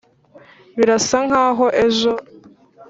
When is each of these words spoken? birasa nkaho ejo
birasa 0.77 1.17
nkaho 1.27 1.65
ejo 1.85 2.11